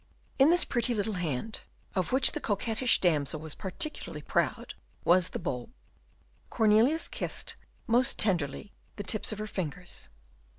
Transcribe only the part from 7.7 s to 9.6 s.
most tenderly the tips of her